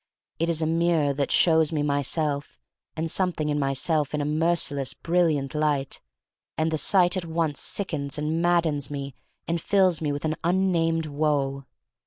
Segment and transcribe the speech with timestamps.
[0.39, 2.59] It is a mirror that shows me myself
[2.95, 6.01] and something in my self in a merciless brilliant light,
[6.57, 9.13] and the sight at once sickens and maddens me
[9.47, 11.65] and fills me with an unnamed woe.